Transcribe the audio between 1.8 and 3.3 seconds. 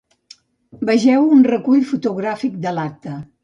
fotogràfic de l’acte.